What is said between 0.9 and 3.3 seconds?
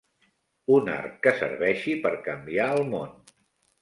art que serveixi per canviar el món.